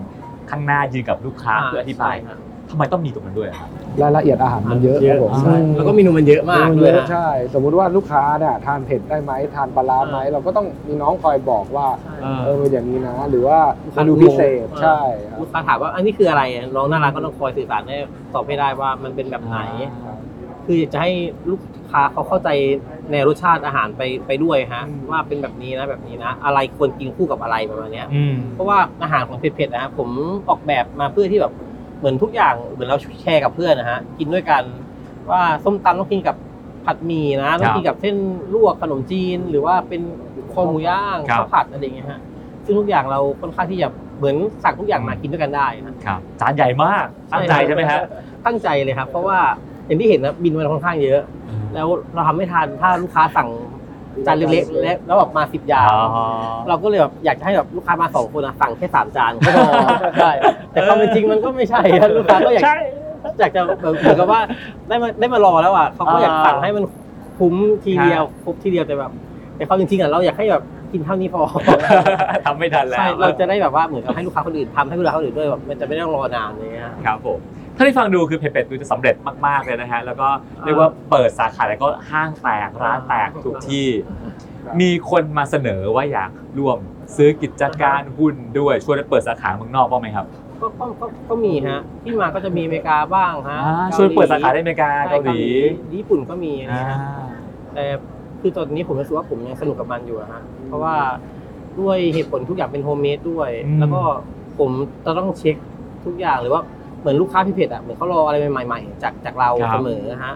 [0.51, 2.39] ข้างหน้ายืนกับลูกค้าเพื่ออธิบายใช่ครับ
[2.71, 3.71] ทำไมต้องมีตรงนั้นด้วยอะครับ
[4.03, 11.87] รายละเอียดอาหารมันเยอะครับผมใช่แล้วก็เมนูมันเยอะมากมันเลเยยอะฮะ ใช่ สมมุติว่าลูกค้าเนี่ยทานเผ็ดได้ไหมทานปลาร้าไหมอ่าเราก็ต้องมีน้องคอยบอกว่า
[12.23, 14.99] ใช่เออเป็นอย่างนี้นะ หรือว่าลูกเมค้านูพิเศษงงใช่
[15.31, 16.43] ครับ ลูกค้าถามว่าอันนี้คืออะไร
[16.77, 17.97] น้องน่ารักก็ต้องคอยสื่อสารให้
[18.35, 19.59] ตอบให้ได้ว่ามันเป็นแบบไหน
[20.67, 21.13] คือจะให้
[21.51, 22.49] ลูกค้าเขาเข้าใจ
[23.13, 30.09] ในรสชาติอาหารไปไปด้วยฮะอืม ว่าเป็นแบบนี้นะแบบนี้นะ อะไรควรกินคู่กับอะไรประมาณเนี้ย อืม เพราะว่าอาหารของเผ็ดๆนะฮะผม
[30.49, 31.53] ออกแบบมาเพื่อที่แบบ
[31.99, 34.63] เหมือนทุกอย่างเหมือนเราแชร์กับเพื่อนนะฮะกินด้วยกัน
[35.31, 36.37] ว่าส้มตำต้องกินกับ
[36.85, 38.17] ผัดหมี่นะต้องกินกับเส้น
[38.55, 40.03] ลวกขนมจีน หรือว่าเป็น
[40.53, 42.21] คอหมูย่างครับข้าวผัดอะไรอย่างเงี้ยฮะ
[42.65, 48.01] ซึ่งทุกอย่างเราค่อนข้างที่จะเหมือนสั่งทุกอย่างมากินด้วยกันได้ฮะครับจานใหญ่มากตั้งใจใช่ไหมฮะ
[48.47, 49.39] ตั้งใจเลยครับ เพราะว่า
[49.87, 51.21] อย่างที่เห็นนะบินมันค่อนข้างเยอะ
[51.75, 53.49] แล้วเราทำไม่ทันถ้าลูกค้าสั่ง
[54.27, 56.25] จานเล็กๆและแล้วแบบมาสิบอย่างอ๋อ
[56.69, 59.71] เราก็เลยแบบอยากจะให้แบบลูกค้ามาสองคนนะสั่งแค่สามจานก็พอ
[60.21, 60.33] ใช่
[60.73, 62.79] แต่ความเป็นจริงมันก็ไม่ใช่ครับลูกค้าก็อยากใช่
[63.41, 64.41] อยากจะแบบเหมือนกับว่า
[64.89, 66.85] ได้มาได้มารอแล้วอะเขาก็อยากอ่าสั่งให้มัน
[67.39, 69.11] คุ้มทีเดียวครับครบทีเดียวแต่แบบ
[69.57, 71.43] แต่ความเป็นจริงอะเราอยากให้แบบกินเท่านี้พอ
[72.47, 77.39] ทำไม่ทันแล้วใช่เราจะได้แบบว่าเหมือนกับให้ลูกค้าคนอื่นทำให้ลูกค้าคนอื่นด้วยแบบมันจะไม่ต้องรอนานเลยฮะ ครับผม
[77.77, 79.15] ถ้าที่ฟังดูคือเผ็ดเป็ดดูจะสำเร็จ
[79.47, 80.29] มากๆเลยนะฮะแล้วก็
[80.65, 83.87] เรียกว่าเปิดสาขาแล้วก็ห้างแตกร้านแตกทุกที่
[84.81, 86.79] มีคนมาเสนอว่าอยากร่วม
[87.17, 90.27] ซื้อกิจการหุ้นด้วยชวนไปเปิดสาขาเมืองนอกบ้างไหมครับ
[90.61, 95.41] ก็ก็ก็ก็มีฮะที่มาก็จะมีอเมริกาบ้างฮะอ่ากหชวนเปิดสาขาในอเมริกาใช่เกาหลี
[95.95, 96.99] ญี่ปุ่นก็มีอะไรอ่าเงี้ย
[97.75, 97.85] แต่
[98.41, 100.95] คือตอนนี้ผมรู้สึกว่าผมยังสนุกกับมันอยู่อะฮะเพราะว่า
[101.81, 104.03] ด้วยเหตุผลทุกอย่างเป็น homemade ด้วยอืมแล้วก็
[104.59, 104.71] ผม
[105.05, 105.57] จะต้องเช็ค
[106.05, 106.63] ทุกอย่างหรือว่า
[107.07, 110.35] เหมือนลูกค้าเผ็ดเผ็ดอะเหมือนเขารออะไรใหม่ๆ จากจากเราเสมอฮะ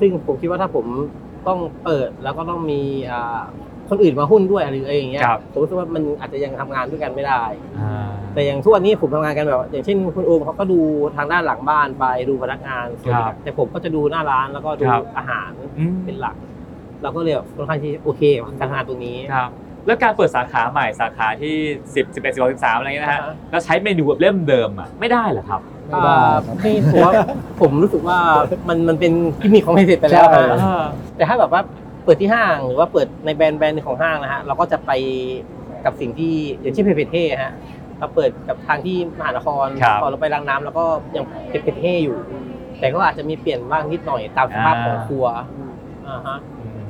[0.00, 0.86] ซึ่งผมคิดว่าถ้าผม
[1.48, 2.80] ต้องเปิดแล้วก็ต้องมี
[3.12, 3.40] อ่า
[3.90, 7.42] คนอื่นมาหุ้นด้วยหรืออะไรอย่างเงี้ยครับผมรู้สึกว่ามันอาจจะยังทำงานด้วยกันไม่ได้
[7.80, 10.80] อ่า แต่อย่างทุกวันนี้ผมทำงานกันแบบ อย่างเช่นคุณโอมเขาก็ดู
[11.16, 16.36] ทางด้านหลังบ้านไปดูพนักงานส่วนครับแต่ผมก็จะดูหน้าร้านแล้วก็ดูครับ อาหารอืมเป็นหลัก
[17.02, 19.50] เราก็เลยแบบค่อนข้างที่โอเคกับการทำงานตรงนี้ครับ
[19.86, 21.54] แล้วการเปิดสาขาใหม่สาขาที่
[21.92, 26.14] 10 11 12 13อะไรเงี้ยนะฮะอ่าฮะแล้วใช้เมนูแบบเล่มเดิมอะไม่ได้เหรอครับ ไม่ได้
[26.46, 27.12] ครับนี่ผมว่า
[27.60, 28.18] ผมรู้สึกว่า
[28.68, 30.84] มันมันเป็นกิมมิคของเพจไปแล้วใช่ฮะ
[31.16, 31.60] แต่ถ้าแบบว่า
[32.04, 34.90] เปิดที่ห้างหรือว่าเปิดในแบรนด์แบรนด์หนึ่งของห้างนะฮะเราก็จะไป
[35.84, 37.52] กับสิ่งที่อย่างเช่นเพจเพจเท่ฮะ
[37.98, 40.84] เราเปิดกับทางที่มหานครครับ พอเราไปรางน้ำแล้วก็
[41.16, 42.16] ยังเผ็ดเผ็ดเท่อยู่
[42.78, 45.26] แต่ก็อาจจะมีเปลี่ยนบ้างนิดหน่อยตามสภาพของครัว
[46.08, 46.38] อ่าฮะ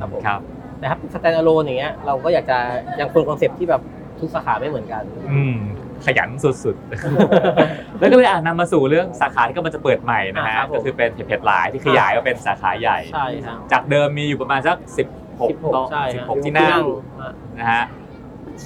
[0.00, 0.40] ครับผม ครับ
[0.78, 2.58] แต่ถ้า stand alone อย่างเงี้ยเราก็อยากจะ
[3.00, 3.82] ยังคงคอนเซ็ปต์ที่แบบ
[4.20, 5.02] ทุกสาขาไม่เหมือนกัน
[5.32, 5.56] อืม
[6.06, 14.76] ขยันสุดๆ แล้วก็เลยอ่านำมาสู่เรื่องสาขาที่กำลังจะเปิดใหม่นะฮะ อ่าครับผม ก็คือเป็นเผ็ดๆหลายที่ขยายมาเป็นสาขาใหญ่ ใช่ครับจากเดิมมีอยู่ประมาณสัก
[15.18, 16.80] 16โต๊ะใช่ฮะ16 ที่นั่ง
[17.20, 17.84] ฮะนะฮะ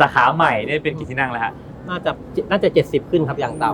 [0.01, 1.53] สาขาใหม่เนี่ยเป็นกี่ที่นั่งแล้วฮะ
[1.89, 2.11] น่าจะ
[2.51, 3.71] น่าจะเจ็ดสิบขึ้นครับอย่างต่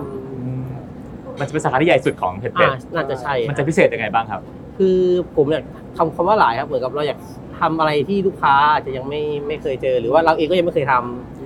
[1.39, 4.41] มันจะเป็นสาขาที่ใหญ่สุดของเผ็ดเผ็อ่าดน่าจะใช่มันจะพิเศษยังไงบ้างครับ
[4.77, 4.97] คือ
[5.35, 5.63] ผมอยาก
[5.97, 7.19] ทำคำว่าหลายครับเหมือนกับเราอยาก
[7.59, 11.42] ทำอะไรที่ลูกค้าอาจจะยังไม่ไม่เคยเจอ หรือว่าเราเองก็ยังไม่เคยทำ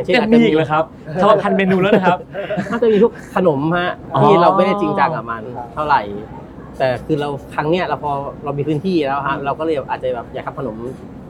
[0.00, 0.84] อย่างเช่นยัอางจจะมีอีกเลยครับ
[1.20, 2.18] ทำมาพันเมนูแล้วนะครับ
[2.70, 6.00] ถ้าจะมีพวกขนมฮะอ๋อ ที่เราไม่ได้จริงจังกับมันครับเท่าไหร่
[6.78, 8.12] แต่คือเราครั้งเนี้ยเราพอ
[8.44, 10.76] เรามีพื้นที่แล้วฮะเราก็เลยแบบอาจจะแบบอยากทำขนม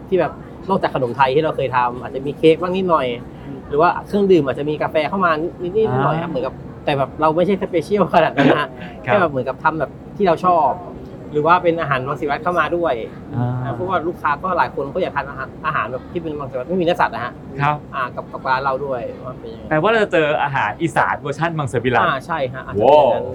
[0.09, 0.33] ที่แบบ
[0.68, 3.06] นอกจากขนมไทยที่เราเคยทำอาจจะมีเค้กบ้างนิดหน่อย
[3.68, 5.30] หรือว่าเครื่องดื่มอาจจะมีกาแฟเข้ามา
[5.62, 6.54] นิดๆหน่อยๆครับเหมือนกับ
[6.85, 8.68] แต่แบบเราไม่ใช่ special ขนาดนั้นนะฮะ
[9.06, 10.68] ครัแค่แบบเหมือนกับทำแบบที่เราชอบ
[11.33, 12.95] หรือว่าเป็นอาหารมังสวิรัตเข้ามาด้วย
[13.37, 23.27] อ่า นะเพราะว่าลูกค้าก็หลายคนก็อยากทานอาหารอาหารแบบที่เป็นมังสวิรัตไม่มีเนื้อสัตว์นะฮะครับ อ่ากับกับร้านเราด้วยว่าเป็นยังไงแปลว่าเราจะเจออาหารอีสานเวอร์ชันมังสวิรัต อ่าใช่ฮะอาจจะโว้เป็นอย่างนั้น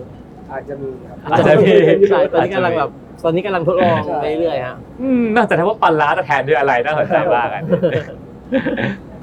[0.51, 2.89] อาจจะมีครับอาจจะมีอาจจะมีใช่ตอนนี้กำลังแบบ
[3.23, 7.79] ตอนนี้กำลังทดลองไปเรื่อยๆฮะ อืมน่าจะทำว่าปลาร้าจะแทนด้วยอะไรน่าสนใจมากอันนี้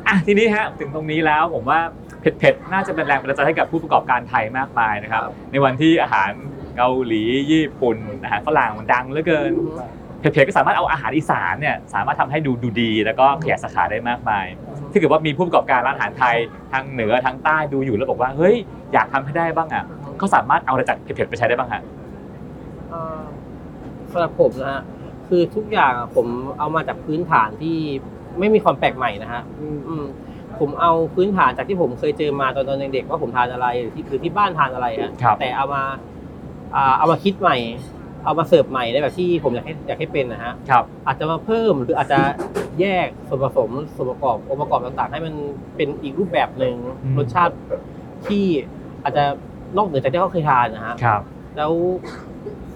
[0.08, 1.80] อะทีนี้ฮะถึงตรงนี้แล้วผมว่า
[2.20, 6.30] เผ็ดๆน่าจะเป็นแรงบันดาลใจให้กับผู้ประกอบการไทยมากมายนะครับ ในวันที่อาหาร
[6.76, 9.52] เกาหลีญี่ปุ่นอาหารฝรั่งมันดังเหลือเกิน
[10.20, 14.46] เผ็ดๆก็สามารถเอาอาหารอีสานเนี่ยสามารถทำให้ดูดูดี แล้วก็ขยายสาขาได้มากมาย
[14.90, 16.36] ถ้าเกิดว่ามีผู้ประกอบการร้านอาหารไทย
[16.72, 18.56] ทางเหนือทางใต้ดูอยู่แล้วบอกว่าเฮ้ย
[18.92, 19.84] อยากทำให้ได้บ้างอะ
[20.20, 21.82] ก็สามารถเอาอะไรจากเผ็ดๆไปใช้ได้บ้างฮะ
[22.92, 23.22] อ่า
[24.12, 24.82] สำหรับผมนะฮะ
[25.28, 26.26] คือทุกอย่างอะผม
[26.58, 27.76] เอามาจากพื้นฐานที่
[28.38, 30.04] ไม่มีความแปลกใหม่นะฮะอืม
[30.60, 36.11] ผมเอาพื้นฐานจากที่ผมเคยเจอมาตอนตอนเด็กๆว่าผมทานอะไรหรือที่คือที่บ้านทานอะไรฮะครับแต่เอามาอ่า
[36.98, 37.56] เอามาคิดใหม่
[38.24, 42.18] เอามาเสิร์ฟใหม่ได้แบบที่ผมอยากให้อยากให้เป็นนะฮะครับอาจจะมาเพิ่มหรืออาจจะ
[42.80, 45.34] แยกส่วนผสมส่วนประกอบองค์ประกอบต่างๆ ให้มัน
[45.76, 47.54] เป็นอีกรูปแบบหนึ่งอืมรสชาติ
[48.26, 48.44] ที่
[49.04, 49.24] อาจจะ
[49.76, 51.20] นอกเหนือจากที่เขาเคยทานนะฮะครับ
[51.56, 51.72] แล้ว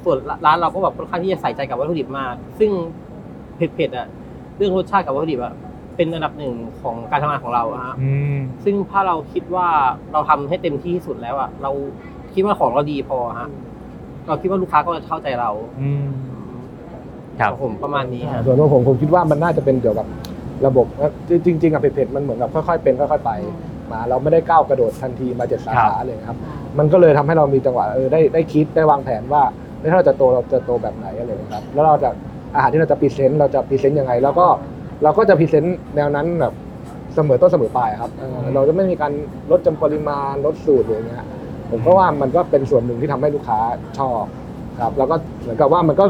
[0.04, 2.70] ส่วนร้านเราก็แบบค่อนข้างที่จะใส่ใจกับวัตถุดิบมาก ซึ่ง
[3.56, 4.06] เผ็ดๆอะ
[4.56, 5.54] เรื่องรสชาติกับวัตถุดิบอะ
[5.96, 9.68] เป็นอันดับหนึ่งของการทำงานของเราอะฮะอืมซึ่งถ้าเราคิดว่า
[10.12, 11.70] เราทำให้เต็มที่ที่สุดแล้วอะเรา
[12.34, 13.48] คิดว่าของเราดีพอฮะ
[14.26, 16.04] เราคิดว่าลูกค้าก็จะเข้าใจเราอืม
[17.40, 20.06] ครับ ผมประมาณนี้ฮะส่วนตัวผมผมคิดว่ามันน่าจะเป็นเกี่ยวกับ
[20.66, 21.12] ระบบนะ
[21.46, 23.32] จริงๆอะเผ็ดๆมันเหมือนกับค่อยๆเป็นค่อยๆไป
[23.92, 26.38] มาเราไม่ได้ก้าวกระโดดทันทีมาเจ็ดสาขาเลยครับ
[26.78, 29.42] มันก็เลยทำให้เรามีจังหวะเออได้ได้คิดได้วางแผนว่า
[29.80, 32.10] เฮ้ยถ้าเราจะโตเราจะโตแบบไหนอะไรอย่างเงี้ยครับ แล้วเราจะ
[32.54, 34.46] อาหารที่เราจะ present เราจะ present ยังไง แล้วก็
[35.02, 36.52] เราก็จะ present แนวนั้นแบบ
[37.14, 39.12] เสมอต้นเสมอปลายครับเออเราจะไม่มีการ
[39.50, 41.26] ลดจำปริมาณลดสูตรหรืออย่างเงี้ย
[41.70, 43.58] ผมก็ว่ามันก็เป็นส่วนหนึ่งที่ทำให้ลูกค้า
[43.98, 44.24] ชอบ
[44.80, 46.04] ครับ แล้วก็เหมือนกับว่ามันก็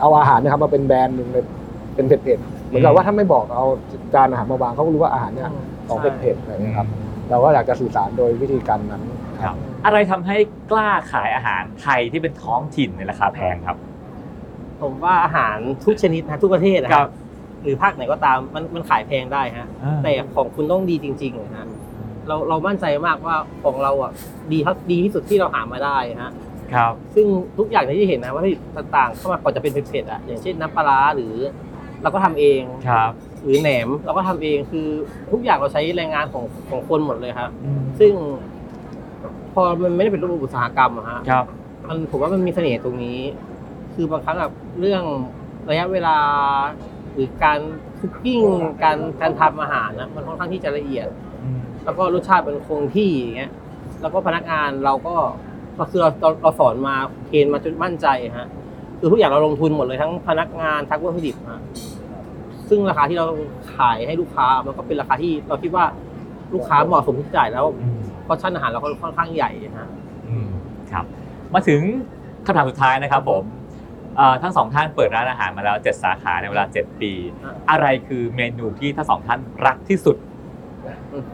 [0.00, 1.44] เอาอาหารเนะครับมาเป็นแบรนด์หนึ่งเลย
[1.94, 3.66] เป็นเผ็ดๆเหมือนกับว่าถ้าไม่บอกเอา
[4.14, 5.50] จานอาหารมาวางเขาก็รู้ว่าอาหารเนี่ย
[5.88, 6.88] ของเผ็ดๆอะไรอย่างเงี้ยครับ
[7.30, 9.02] เราก็อยากจะสื่อสารโดยวิธีการนั้น
[9.42, 10.36] ครับ อะไรทำให้
[10.70, 13.76] กล้าขายอาหารไทยที่เป็นท้องถิ่นในราคาแพงครับ
[14.82, 17.12] ผมว่าอาหารทุกชนิดนะทุกประเทศนะคครัรับบ
[17.62, 19.68] หรือภาคไหนก็ตามมันมันขายแพงได้ฮะ
[20.02, 21.66] แต่ของคุณต้องดีจริงๆนะฮะ
[22.28, 24.12] เราเรามั่นใจมากว่าของเราอะ
[24.52, 26.32] ดีเท่าดีที่สุดที่เราหามาได้ฮะ
[26.74, 27.26] ครับ ซึ่ง
[27.58, 28.54] ทุกอย่างที่เห็นนะว่าที่
[28.96, 31.34] ต่างๆเข้ามาก่อนจะเป็นเผ็ดๆอะอย่างเช่นน้ำปลาร้าหรือ
[32.02, 34.86] เราก็ทำเองครับ หรือแหนมเราก็ทำเองคือ
[35.32, 38.12] ทุกอย่างเราใช้แรงงานของของคนหมดเลยครับอืมซึ่ง
[39.52, 41.44] พอมันไม่ได้เป็นรูปอุตสาหกรรมอะฮะครับ
[41.88, 43.18] มันผมว่ามันมีเสน่ห์ตรงนี้
[43.94, 45.02] คือบางครั้งแบบเรื่อง
[45.70, 46.16] ระยะเวลา
[47.14, 47.58] หรือการ
[47.98, 48.40] คุกกิ้ง
[48.82, 51.29] การการทำอาหารนะมันค่อนข้างที่จะละเอียดอืม
[51.84, 53.50] แล้วก็รสชาติมันคงที่อย่างเงี้ย
[54.02, 55.14] แล้วก็พนักงานเราก็
[55.78, 56.94] ก็คือเราเราเราสอนมา
[57.26, 58.06] เทรนมาจนมั่นใจ
[58.38, 58.48] ฮะ
[58.98, 61.60] คือทุกอย่างเราลงทุนหมดเลยทั้งพนักงานทั้งวัตถุดิบฮะ
[62.68, 63.26] ซึ่งราคาที่เรา
[63.76, 65.84] ขายให้ลูกค้ามันก็เป็นราคาที่เราคิดว่า
[66.54, 69.88] ลูกค้าเหมาะสมที่จะจ่ายแล้วอืมเพราะชั้นอาหารเราค่อนข้างใหญ่ฮะ
[70.28, 70.48] อืม
[70.92, 71.04] ครับ
[71.54, 71.80] มาถึง
[72.46, 73.42] คำถามสุดท้ายนะครับผม
[74.16, 77.12] เอ่อทั้งสองท่านเปิดร้านอาหารมาแล้ว 7 สาขาในเวลา 7 ปี
[77.42, 80.16] อะอะไรคือเมนูที่ทั้งสองท่านรักที่สุด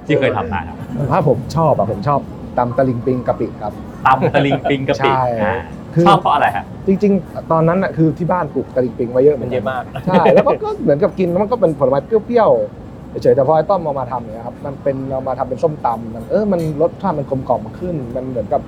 [0.06, 0.76] ที่เคยทำมาครับ
[1.12, 2.20] ถ้าผมชอบอะผมชอบ
[2.58, 3.72] ตำตะลิงปิงกะปิครับ
[4.06, 5.56] ตำตะลิงปิงกะปิใช่อ่า
[5.94, 18.60] คือชอบเพราะอะไรฮะจริง ๆ ตอนนั้นอะคือที่บ้านปลูกตะลิงปิงไว้เยอะเหมืมัอนนเยกันอะมากใช่แล้วก็ก็เหมือนกับกินแล้วมันก็เป็นผลไม้เปรี้ยวๆเฉยๆแต่พอไอ้ต้อมเอามาทำเนี่ยครับมันเป็นเรามาทำเป็นส้มตำมันเออมันรสชาติมันกลมกล่อมขึ้น มันเหมือนกับ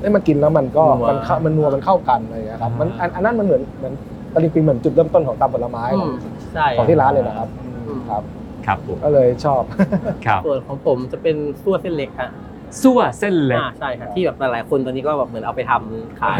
[0.00, 3.94] เอ้ยมันกินแล้วมันก็นัวมันเข้ามันนัวมันเข้ากันอะไรอย่างเงี้ยครับมันอันอันนั้นมันเหมือนเหมือน
[4.34, 6.10] ตะลิงปิงเหมือนจุดเริ่มต้นของตำผลไม้ของ
[6.54, 7.48] ใช่ของที่ร้านเลยนะครับ
[7.86, 8.22] อืมครับ
[8.66, 9.62] ครับผมก็เลยชอบ
[10.26, 12.30] ครับส่วนของผมจะเป็นซั่วเส้นเล็กฮะ
[12.82, 16.38] ซั่วเส้นเล็กอ่าใช่ครับที่แบบหลายๆคนตอนนี้ก็แบบเหมือนเอาไปทำขาย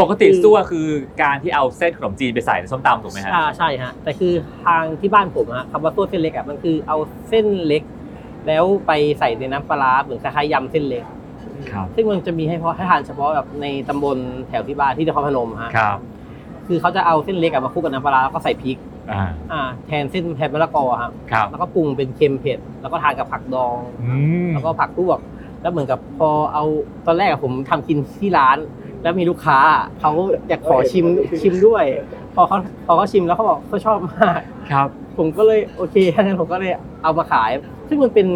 [0.00, 0.86] ปกติคือซั่วคือ
[1.22, 4.32] การที่เอาเส้นขนมจีนไปใส่ในส้มตำถูกไหมฮะ อ่าใช่ฮะแต่คือ
[4.64, 6.96] ทางที่บ้านผมฮะคำว่าซั่วเส้นเล็กอะมันคือเอา
[7.28, 7.82] เส้นเล็ก
[8.46, 11.04] แล้วไปใส่ในน้ำปลาร้าเหมือนคล้ายๆยำเส้นเล็ก
[11.70, 15.98] ครับ ซึ่งมันจะมีให้เพาะให้ทานเฉพาะแบบในตำบลแถวที่บ้านที่นครพนมฮะครับ
[16.66, 18.76] คือเขาจะเอาเส้นเล็กอะมาคลุกกับน้ำปลาร้าแล้วก็ใส่พริก
[19.12, 24.16] อ่า อ่าแทนเส้นแทนมะละกอครับครับ แล้วก็ปรุงเป็นเค็มเผ็ดแล้วก็ทานกับผักดอง อื
[24.46, 25.22] ม แล้วก็ผักลวกห
[25.62, 26.64] แล้วเหมือนกับพอเอา
[27.06, 28.58] ตอนแรกอะผมทำกินที่ร้าน
[29.02, 29.58] แล้วมีลูกค้า
[30.00, 30.10] เขา
[30.48, 31.06] อยากขอชิม
[31.40, 31.84] ชิมด้วย
[32.34, 34.40] พอเขาพอเขาชิมแล้วเขาบอกเขาชอบมาก
[34.70, 34.88] ครับ
[35.18, 37.50] ผมก็เลยโอเคถ้างั้นผมก็เลยเอามาขาย
[37.88, 38.26] ซึ่งมันเป็น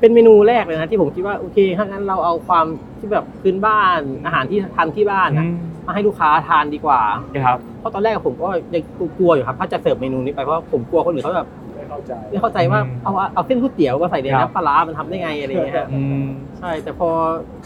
[0.00, 2.66] เป็นเมนูแรกเลยนะที่ผมคิดว่าโอเคถ้างั้นเราเอาความ
[2.98, 5.46] ที่แบบพื้นบ้านอาหารที่ทานที่บ้านอะ
[5.88, 7.00] มาให้ลูกค้าทานดีกว่า
[7.46, 8.82] ครับ เพราะตอนแรกผมก็ยัง
[9.18, 16.26] กลัวอยู่ครับถ้าจะเสิร์ฟเมนูนี้ไปเพราะผมกลัวคนอื่นเขาแบบไม่เข้าใจไม่เข้าใจว่าอืมเอาเอาเส้นก๋วยเตี๋ยวมาใส่ในครับ น้ำปลาร้ามันทำได้ไงอะไรอย่างเงี้ยฮะ อืม
[16.58, 17.08] ใช่ แต่พอ